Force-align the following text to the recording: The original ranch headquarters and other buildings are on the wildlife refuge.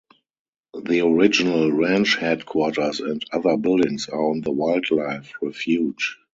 The 0.81 1.01
original 1.05 1.71
ranch 1.71 2.15
headquarters 2.17 3.01
and 3.01 3.23
other 3.31 3.55
buildings 3.55 4.09
are 4.09 4.31
on 4.31 4.41
the 4.41 4.49
wildlife 4.51 5.31
refuge. 5.43 6.17